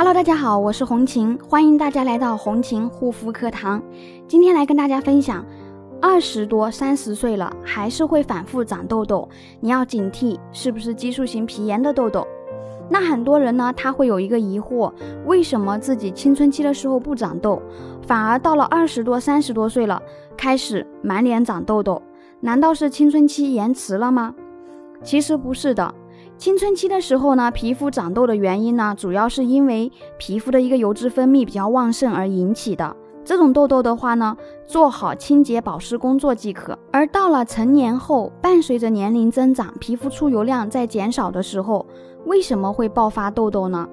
[0.00, 3.82] Hello，大家好，我是红琴，欢迎大家来到红琴护肤课堂。
[4.26, 5.44] 今天来跟大家分享，
[6.00, 9.28] 二十多、三十岁了还是会反复长痘痘，
[9.60, 12.26] 你要警惕是不是激素型皮炎的痘痘。
[12.88, 14.90] 那很多人呢，他会有一个疑惑，
[15.26, 17.60] 为什么自己青春期的时候不长痘，
[18.00, 20.02] 反而到了二十多、三十多岁了
[20.34, 22.00] 开始满脸长痘痘？
[22.40, 24.34] 难道是青春期延迟了吗？
[25.02, 25.94] 其实不是的。
[26.40, 32.96] 青春期的时候呢，皮肤长痘的原因呢，主要是因为皮肤的一个油脂分泌比较旺盛而引起的。
[33.22, 36.78] 这种痘痘的话呢，做好清洁保湿工作即可。
[36.90, 41.84] 而到了成年后，伴随着年龄增长，皮肤出油量在减少的时候，
[42.24, 43.86] 为什么会爆发痘痘呢？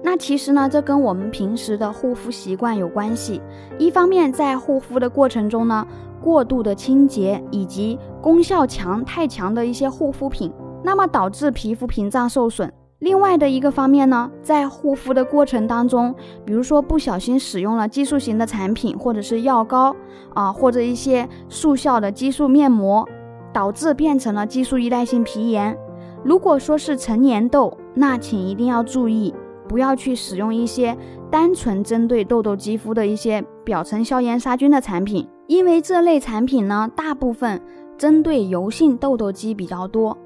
[0.00, 3.42] 那其实呢，这跟我们平时的护肤习惯有关系。
[3.76, 5.84] 一方面，在护肤的过程中呢，
[6.22, 10.52] 过度的清洁以及功效强太强的一些护肤品。
[10.82, 12.72] 那么导致皮肤屏障受损。
[13.00, 16.12] 另外的一个方面呢，在护肤的过程当中，
[16.44, 19.94] 比如说不小心使用了激素型的产品，或者是药膏
[20.34, 23.08] 啊，或者一些速效的激素面膜，
[23.52, 25.78] 导致变成了激素依赖性皮炎。
[26.24, 29.32] 如果说是成年痘，那请一定要注意，
[29.68, 30.96] 不要去使用一些
[31.30, 37.62] 单纯针对痘痘肌肤的一些表层消炎杀菌的产品，因为这类产品呢，大部分
[37.96, 40.18] 针对油性痘痘肌比较多。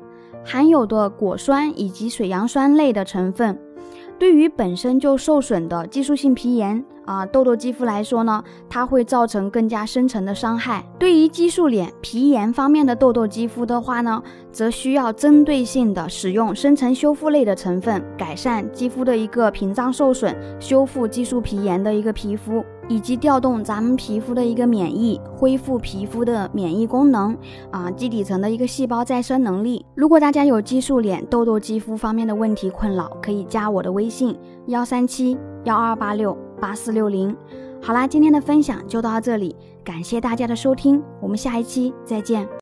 [0.44, 3.58] 含有的果酸以及水杨酸类的成分，
[4.18, 10.84] 对于本身就受损的激素性皮炎啊痘痘肌肤来说呢，它会造成更加深层的伤害。
[10.98, 22.64] 对于激素脸皮炎方面的痘痘肌肤的话呢，则需要针对性的使用深层修复类的成分，改善肌肤的一个屏障受损，修复激素皮炎的一个皮肤。
[22.92, 27.34] 以及调动咱们皮肤的一个免疫，恢复皮肤的免疫功能
[27.70, 29.82] 啊，基底层的一个细胞再生能力。
[29.94, 37.34] 如果大家有激素脸、痘痘肌肤方面的问题困扰，可以加我的微信幺三七幺二八六八四六零。
[37.80, 42.46] 好啦，今天的分享就到这里，感谢大家的收听，我们下一期再见。